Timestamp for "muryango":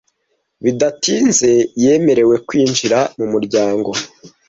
3.33-3.89